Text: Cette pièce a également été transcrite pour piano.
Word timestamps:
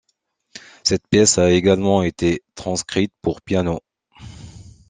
Cette 0.83 1.07
pièce 1.09 1.37
a 1.37 1.51
également 1.51 2.01
été 2.01 2.41
transcrite 2.55 3.13
pour 3.21 3.39
piano. 3.39 3.81